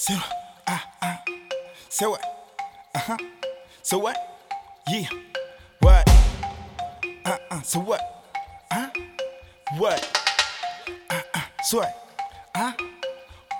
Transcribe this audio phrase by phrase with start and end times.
[0.00, 0.32] Say what?
[0.66, 1.16] Uh, uh.
[1.90, 2.22] Say what?
[2.94, 3.16] Uh huh.
[3.82, 4.16] So what?
[4.88, 5.04] Yeah.
[5.80, 6.08] What?
[7.26, 7.60] Uh uh.
[7.60, 8.00] So what?
[8.72, 8.88] Huh?
[9.76, 10.00] What?
[11.10, 11.40] Uh uh.
[11.64, 11.94] So what?
[12.56, 12.72] Huh?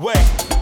[0.00, 0.59] Wait.